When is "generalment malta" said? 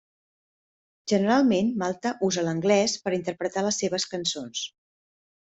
1.11-2.13